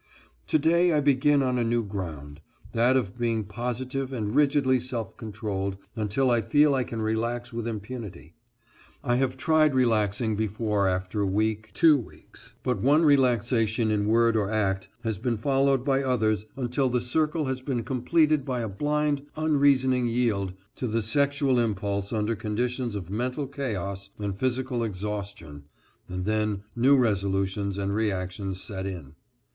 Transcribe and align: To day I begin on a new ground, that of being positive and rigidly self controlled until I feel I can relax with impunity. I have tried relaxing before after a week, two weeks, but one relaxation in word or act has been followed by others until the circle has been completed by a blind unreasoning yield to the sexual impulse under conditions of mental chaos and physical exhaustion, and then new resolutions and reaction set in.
To 0.47 0.57
day 0.57 0.91
I 0.93 0.99
begin 0.99 1.43
on 1.43 1.59
a 1.59 1.63
new 1.63 1.83
ground, 1.83 2.41
that 2.71 2.97
of 2.97 3.19
being 3.19 3.43
positive 3.43 4.11
and 4.11 4.33
rigidly 4.35 4.79
self 4.79 5.15
controlled 5.15 5.77
until 5.95 6.31
I 6.31 6.41
feel 6.41 6.73
I 6.73 6.83
can 6.83 7.03
relax 7.03 7.53
with 7.53 7.67
impunity. 7.67 8.33
I 9.03 9.17
have 9.17 9.37
tried 9.37 9.75
relaxing 9.75 10.35
before 10.35 10.87
after 10.87 11.21
a 11.21 11.27
week, 11.27 11.69
two 11.75 11.95
weeks, 11.99 12.55
but 12.63 12.81
one 12.81 13.05
relaxation 13.05 13.91
in 13.91 14.07
word 14.07 14.35
or 14.35 14.49
act 14.49 14.87
has 15.03 15.19
been 15.19 15.37
followed 15.37 15.85
by 15.85 16.01
others 16.01 16.47
until 16.57 16.89
the 16.89 16.99
circle 16.99 17.45
has 17.45 17.61
been 17.61 17.83
completed 17.83 18.43
by 18.43 18.61
a 18.61 18.67
blind 18.67 19.27
unreasoning 19.35 20.07
yield 20.07 20.53
to 20.77 20.87
the 20.87 21.03
sexual 21.03 21.59
impulse 21.59 22.11
under 22.11 22.35
conditions 22.35 22.95
of 22.95 23.11
mental 23.11 23.45
chaos 23.45 24.09
and 24.17 24.35
physical 24.39 24.83
exhaustion, 24.83 25.65
and 26.09 26.25
then 26.25 26.63
new 26.75 26.97
resolutions 26.97 27.77
and 27.77 27.93
reaction 27.93 28.55
set 28.55 28.87
in. 28.87 29.13